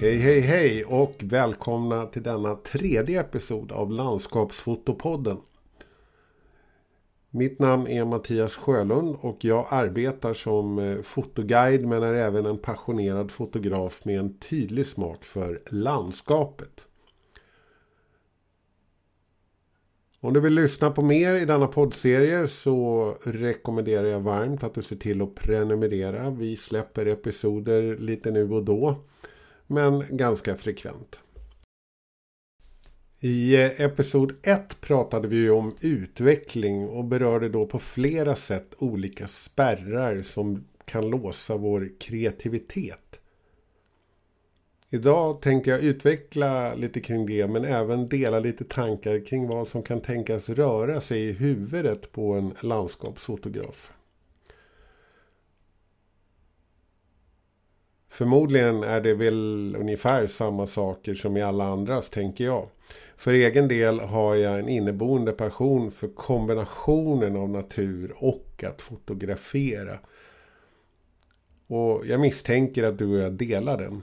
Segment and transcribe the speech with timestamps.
[0.00, 5.36] Hej hej hej och välkomna till denna tredje episod av Landskapsfotopodden.
[7.30, 12.58] Mitt namn är Mattias Sjölund och jag arbetar som eh, fotoguide men är även en
[12.58, 16.86] passionerad fotograf med en tydlig smak för landskapet.
[20.20, 24.82] Om du vill lyssna på mer i denna poddserie så rekommenderar jag varmt att du
[24.82, 26.30] ser till att prenumerera.
[26.30, 29.04] Vi släpper episoder lite nu och då
[29.70, 31.20] men ganska frekvent.
[33.20, 39.28] I eh, episod 1 pratade vi om utveckling och berörde då på flera sätt olika
[39.28, 43.20] spärrar som kan låsa vår kreativitet.
[44.90, 49.82] Idag tänkte jag utveckla lite kring det men även dela lite tankar kring vad som
[49.82, 53.92] kan tänkas röra sig i huvudet på en landskapsfotograf.
[58.20, 62.68] Förmodligen är det väl ungefär samma saker som i alla andras, tänker jag.
[63.16, 69.98] För egen del har jag en inneboende passion för kombinationen av natur och att fotografera.
[71.66, 74.02] Och jag misstänker att du och jag delar den.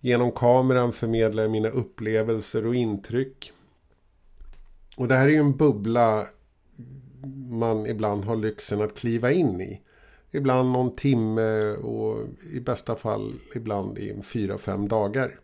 [0.00, 3.52] Genom kameran förmedlar jag mina upplevelser och intryck.
[4.96, 6.26] Och det här är ju en bubbla
[7.50, 9.80] man ibland har lyxen att kliva in i.
[10.30, 15.40] Ibland någon timme och i bästa fall ibland i fyra, fem dagar.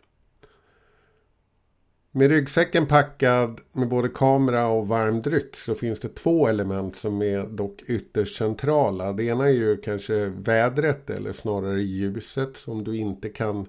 [2.17, 7.21] Med ryggsäcken packad med både kamera och varm dryck så finns det två element som
[7.21, 9.13] är dock ytterst centrala.
[9.13, 13.67] Det ena är ju kanske vädret eller snarare ljuset som du inte kan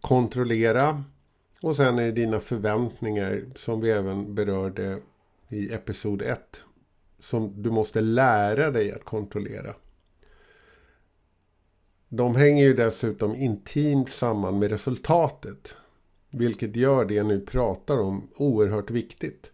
[0.00, 1.04] kontrollera.
[1.62, 4.98] Och sen är det dina förväntningar som vi även berörde
[5.48, 6.40] i episod 1.
[7.20, 9.74] Som du måste lära dig att kontrollera.
[12.14, 15.76] De hänger ju dessutom intimt samman med resultatet.
[16.30, 19.50] Vilket gör det jag nu pratar om oerhört viktigt.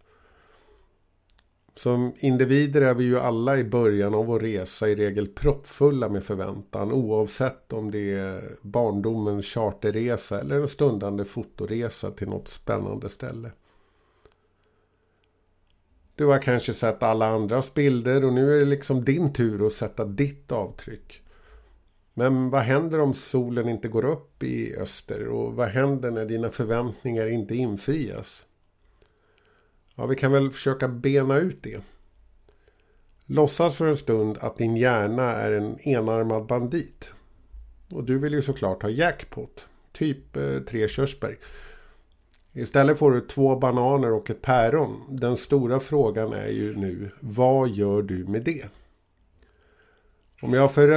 [1.75, 6.23] Som individer är vi ju alla i början av vår resa i regel proppfulla med
[6.23, 13.51] förväntan oavsett om det är barndomens charterresa eller en stundande fotoresa till något spännande ställe.
[16.15, 19.73] Du har kanske sett alla andras bilder och nu är det liksom din tur att
[19.73, 21.21] sätta ditt avtryck.
[22.19, 25.27] Men vad händer om solen inte går upp i öster?
[25.27, 28.45] Och vad händer när dina förväntningar inte infrias?
[29.95, 31.81] Ja, vi kan väl försöka bena ut det.
[33.25, 37.09] Låtsas för en stund att din hjärna är en enarmad bandit.
[37.91, 39.67] Och du vill ju såklart ha jackpot.
[39.91, 41.37] Typ eh, tre körsbär.
[42.53, 45.01] Istället får du två bananer och ett päron.
[45.09, 48.65] Den stora frågan är ju nu, vad gör du med det?
[50.41, 50.87] Om jag för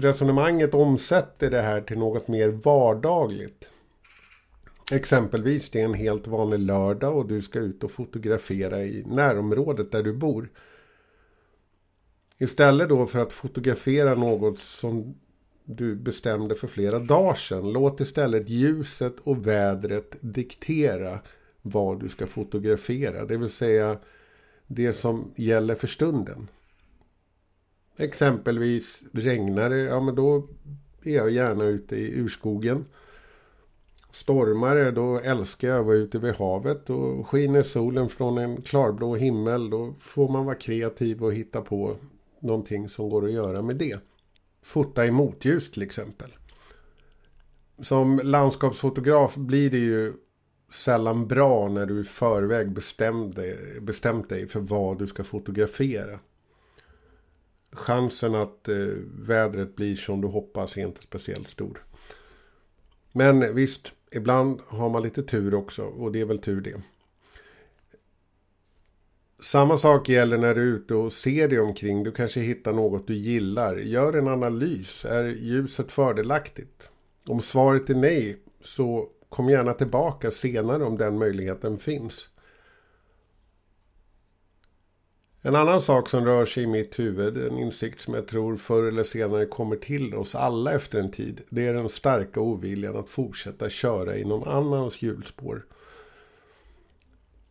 [0.00, 3.68] resonemanget omsätter det här till något mer vardagligt.
[4.92, 9.92] Exempelvis det är en helt vanlig lördag och du ska ut och fotografera i närområdet
[9.92, 10.48] där du bor.
[12.38, 15.14] Istället då för att fotografera något som
[15.64, 17.72] du bestämde för flera dagar sedan.
[17.72, 21.18] Låt istället ljuset och vädret diktera
[21.62, 23.24] vad du ska fotografera.
[23.24, 23.98] Det vill säga
[24.66, 26.48] det som gäller för stunden.
[28.00, 30.48] Exempelvis regnar det, ja men då
[31.02, 32.84] är jag gärna ute i urskogen.
[34.12, 36.90] Stormar det, då älskar jag att vara ute vid havet.
[36.90, 41.96] Och skiner solen från en klarblå himmel, då får man vara kreativ och hitta på
[42.40, 43.98] någonting som går att göra med det.
[44.62, 46.30] Fota i motljus till exempel.
[47.82, 50.12] Som landskapsfotograf blir det ju
[50.72, 52.70] sällan bra när du i förväg
[53.82, 56.18] bestämt dig för vad du ska fotografera
[57.72, 58.76] chansen att eh,
[59.26, 61.84] vädret blir som du hoppas är inte speciellt stor.
[63.12, 66.82] Men visst, ibland har man lite tur också och det är väl tur det.
[69.42, 72.04] Samma sak gäller när du är ute och ser dig omkring.
[72.04, 73.76] Du kanske hittar något du gillar.
[73.76, 75.04] Gör en analys.
[75.04, 76.90] Är ljuset fördelaktigt?
[77.26, 82.28] Om svaret är nej så kom gärna tillbaka senare om den möjligheten finns.
[85.42, 88.82] En annan sak som rör sig i mitt huvud, en insikt som jag tror förr
[88.82, 93.08] eller senare kommer till oss alla efter en tid, det är den starka oviljan att
[93.08, 95.66] fortsätta köra i någon annans hjulspår.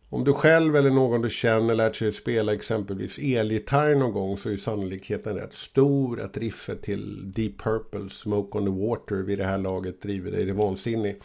[0.08, 4.50] Om du själv eller någon du känner lärt sig spela exempelvis elgitarr någon gång så
[4.50, 9.44] är sannolikheten rätt stor att riffet till Deep Purple Smoke on the Water vid det
[9.44, 11.20] här laget driver dig till vansinnig.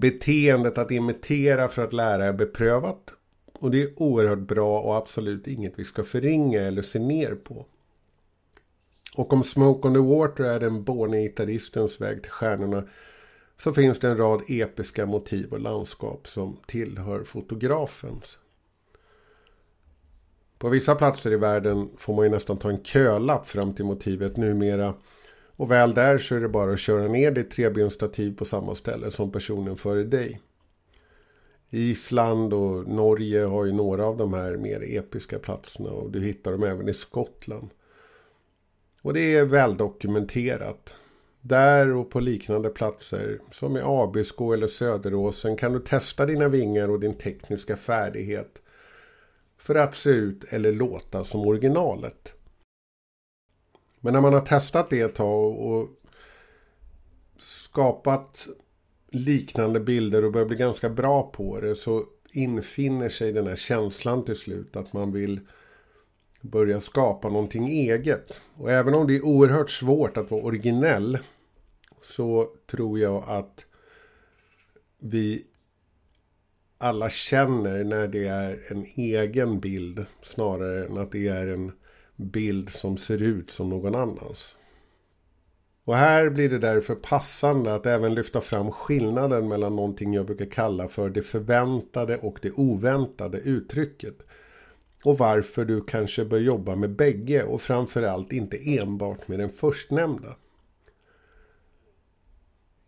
[0.00, 3.14] Beteendet att imitera för att lära är beprövat
[3.58, 7.66] och det är oerhört bra och absolut inget vi ska förringa eller se ner på.
[9.16, 12.84] Och om Smoke on the Water är den borne gitarristens väg till stjärnorna
[13.56, 18.38] så finns det en rad episka motiv och landskap som tillhör fotografens.
[20.58, 24.36] På vissa platser i världen får man ju nästan ta en kölapp fram till motivet
[24.36, 24.94] numera.
[25.56, 29.10] Och väl där så är det bara att köra ner ditt trebensstativ på samma ställe
[29.10, 30.40] som personen före dig.
[31.70, 36.52] Island och Norge har ju några av de här mer episka platserna och du hittar
[36.52, 37.70] dem även i Skottland.
[39.02, 40.94] Och det är väldokumenterat.
[41.40, 46.90] Där och på liknande platser som i Abisko eller Söderåsen kan du testa dina vingar
[46.90, 48.62] och din tekniska färdighet
[49.58, 52.32] för att se ut eller låta som originalet.
[54.00, 55.88] Men när man har testat det ett tag och
[57.38, 58.48] skapat
[59.10, 64.24] liknande bilder och börjar bli ganska bra på det så infinner sig den här känslan
[64.24, 65.40] till slut att man vill
[66.40, 68.40] börja skapa någonting eget.
[68.54, 71.18] Och även om det är oerhört svårt att vara originell
[72.02, 73.66] så tror jag att
[74.98, 75.44] vi
[76.78, 81.72] alla känner när det är en egen bild snarare än att det är en
[82.16, 84.56] bild som ser ut som någon annans.
[85.88, 90.46] Och här blir det därför passande att även lyfta fram skillnaden mellan någonting jag brukar
[90.46, 94.14] kalla för det förväntade och det oväntade uttrycket.
[95.04, 100.36] Och varför du kanske bör jobba med bägge och framförallt inte enbart med den förstnämnda.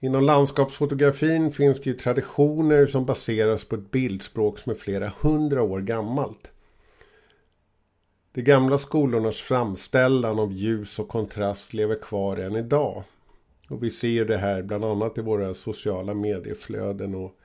[0.01, 5.63] Inom landskapsfotografin finns det ju traditioner som baseras på ett bildspråk som är flera hundra
[5.63, 6.53] år gammalt.
[8.33, 13.03] De gamla skolornas framställan av ljus och kontrast lever kvar än idag.
[13.69, 17.37] Och vi ser det här bland annat i våra sociala medieflöden och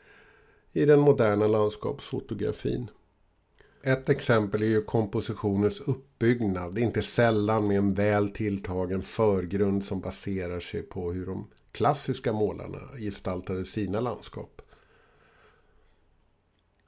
[0.73, 2.87] i den moderna landskapsfotografin.
[3.83, 10.59] Ett exempel är ju kompositionens uppbyggnad, inte sällan med en väl tilltagen förgrund som baserar
[10.59, 14.61] sig på hur de klassiska målarna gestaltade sina landskap.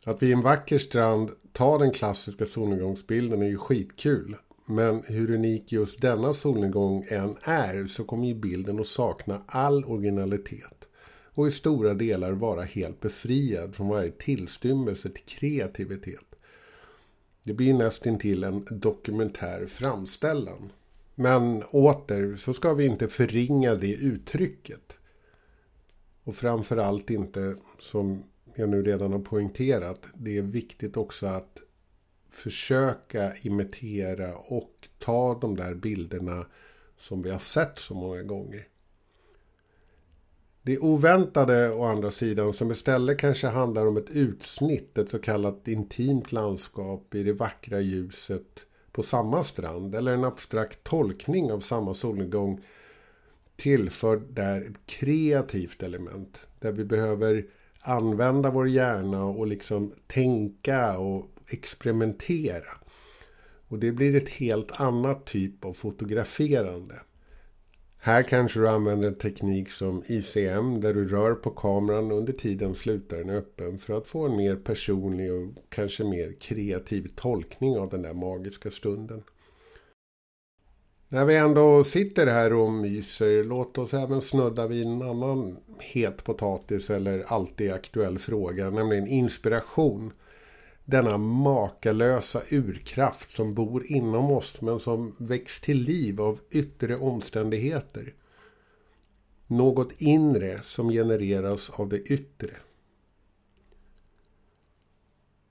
[0.07, 4.35] Att vid en vacker strand ta den klassiska solnedgångsbilden är ju skitkul.
[4.65, 9.85] Men hur unik just denna solnedgång än är så kommer ju bilden att sakna all
[9.85, 10.87] originalitet.
[11.33, 16.35] Och i stora delar vara helt befriad från varje tillstymmelse till kreativitet.
[17.43, 20.71] Det blir nästintill en dokumentär framställan.
[21.15, 24.93] Men åter så ska vi inte förringa det uttrycket.
[26.23, 28.23] Och framförallt inte, som
[28.57, 31.59] jag nu redan har poängterat, det är viktigt också att
[32.29, 36.45] försöka imitera och ta de där bilderna
[36.99, 38.67] som vi har sett så många gånger.
[40.61, 45.67] Det oväntade å andra sidan som istället kanske handlar om ett utsnitt, ett så kallat
[45.67, 51.93] intimt landskap i det vackra ljuset på samma strand eller en abstrakt tolkning av samma
[51.93, 52.61] solnedgång
[53.55, 56.41] tillför där ett kreativt element.
[56.59, 57.45] Där vi behöver
[57.81, 62.77] använda vår hjärna och liksom tänka och experimentera.
[63.67, 66.95] Och det blir ett helt annat typ av fotograferande.
[67.99, 72.75] Här kanske du använder en teknik som ICM där du rör på kameran under tiden
[72.75, 77.89] slutar den öppen för att få en mer personlig och kanske mer kreativ tolkning av
[77.89, 79.23] den där magiska stunden.
[81.09, 86.23] När vi ändå sitter här och myser, låt oss även snudda vid en annan het
[86.23, 90.13] potatis eller alltid aktuell fråga, nämligen inspiration
[90.85, 98.13] denna makalösa urkraft som bor inom oss men som väcks till liv av yttre omständigheter.
[99.47, 102.51] Något inre som genereras av det yttre.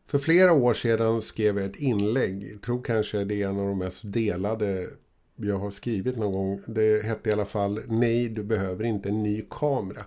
[0.06, 3.66] För flera år sedan skrev jag ett inlägg, jag tror kanske det är en av
[3.66, 4.90] de mest delade
[5.36, 6.60] jag har skrivit någon gång.
[6.66, 10.04] Det hette i alla fall Nej, du behöver inte en ny kamera.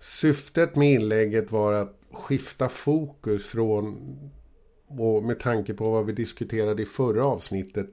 [0.00, 3.96] Syftet med inlägget var att skifta fokus från,
[4.98, 7.88] och med tanke på vad vi diskuterade i förra avsnittet,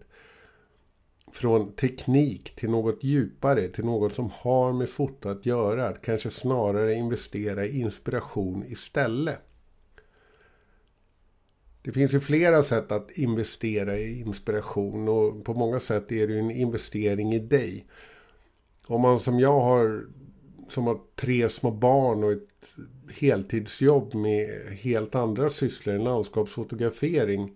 [1.34, 5.88] från teknik till något djupare, till något som har med foto att göra.
[5.88, 9.40] Att kanske snarare investera i inspiration istället.
[11.84, 16.34] Det finns ju flera sätt att investera i inspiration och på många sätt är det
[16.34, 17.86] ju en investering i dig.
[18.88, 20.06] Om man som jag har
[20.70, 22.76] som har tre små barn och ett
[23.12, 27.56] heltidsjobb med helt andra sysslor än landskapsfotografering.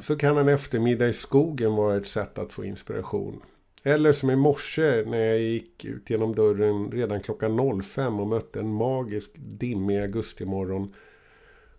[0.00, 3.42] Så kan en eftermiddag i skogen vara ett sätt att få inspiration.
[3.82, 8.60] Eller som i morse när jag gick ut genom dörren redan klockan 05 och mötte
[8.60, 10.94] en magisk dimmig augustimorgon.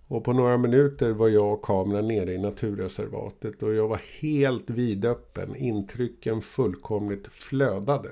[0.08, 4.70] Och på några minuter var jag och kameran nere i naturreservatet och jag var helt
[4.70, 5.56] vidöppen.
[5.56, 8.10] Intrycken fullkomligt flödade.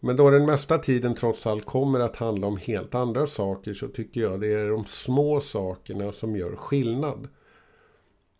[0.00, 3.88] Men då den mesta tiden trots allt kommer att handla om helt andra saker så
[3.88, 7.28] tycker jag det är de små sakerna som gör skillnad.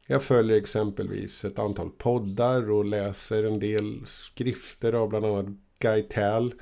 [0.06, 5.46] Jag följer exempelvis ett antal poddar och läser en del skrifter av bland annat
[5.78, 6.54] Guy Tall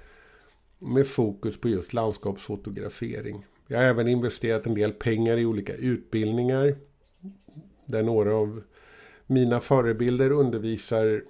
[0.78, 3.44] med fokus på just landskapsfotografering.
[3.66, 6.76] Jag har även investerat en del pengar i olika utbildningar
[7.86, 8.62] där några av
[9.26, 11.22] mina förebilder undervisar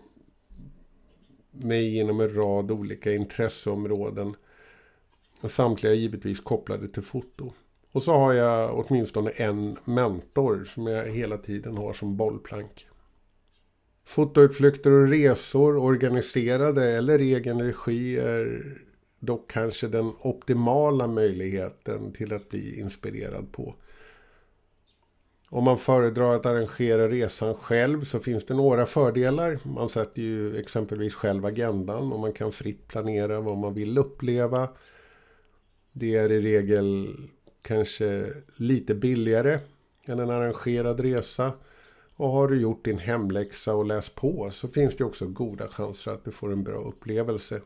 [1.51, 4.35] mig inom en rad olika intresseområden.
[5.45, 7.53] Samtliga är givetvis kopplade till foto.
[7.93, 12.87] Och så har jag åtminstone en mentor som jag hela tiden har som bollplank.
[14.05, 18.77] Fotoutflykter och resor organiserade eller egen regi är
[19.21, 23.75] dock kanske den optimala möjligheten till att bli inspirerad på.
[25.49, 29.59] Om man föredrar att arrangera resan själv så finns det några fördelar.
[29.65, 34.69] Man sätter ju exempelvis själv agendan och man kan fritt planera vad man vill uppleva.
[35.93, 37.17] Det är i regel
[37.63, 39.59] kanske lite billigare
[40.07, 41.53] än en arrangerad resa.
[42.17, 46.13] Och har du gjort din hemläxa och läst på så finns det också goda chanser
[46.13, 47.61] att du får en bra upplevelse.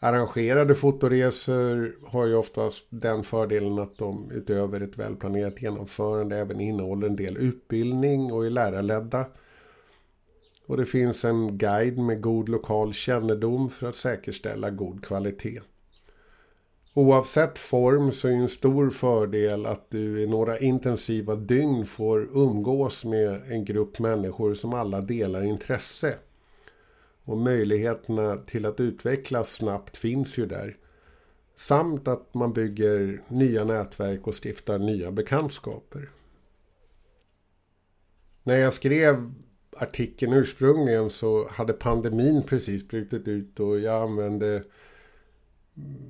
[0.00, 7.06] Arrangerade fotoresor har ju oftast den fördelen att de utöver ett välplanerat genomförande även innehåller
[7.06, 9.26] en del utbildning och är lärarledda.
[10.66, 15.60] Och det finns en guide med god lokal kännedom för att säkerställa god kvalitet.
[16.94, 23.04] Oavsett form så är en stor fördel att du i några intensiva dygn får umgås
[23.04, 26.14] med en grupp människor som alla delar intresse.
[27.28, 30.76] Och möjligheterna till att utvecklas snabbt finns ju där.
[31.56, 36.10] Samt att man bygger nya nätverk och stiftar nya bekantskaper.
[38.42, 39.32] När jag skrev
[39.76, 44.64] artikeln ursprungligen så hade pandemin precis brutit ut och jag använde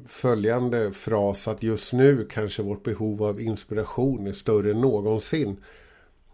[0.06, 5.56] följande fras att just nu kanske vårt behov av inspiration är större än någonsin.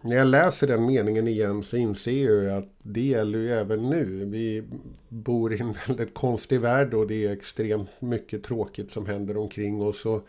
[0.04, 4.24] När jag läser den meningen igen så inser jag att det gäller ju även nu.
[4.24, 4.64] Vi
[5.08, 9.82] bor i en väldigt konstig värld och det är extremt mycket tråkigt som händer omkring
[9.82, 10.06] oss.
[10.06, 10.28] Och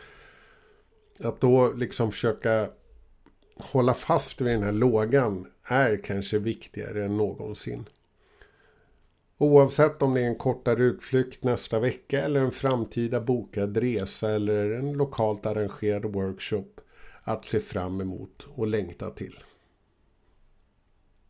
[1.19, 2.69] att då liksom försöka
[3.57, 7.85] hålla fast vid den här lågan är kanske viktigare än någonsin.
[9.37, 14.71] Oavsett om det är en kortare utflykt nästa vecka eller en framtida bokad resa eller
[14.71, 16.81] en lokalt arrangerad workshop
[17.23, 19.35] att se fram emot och längta till.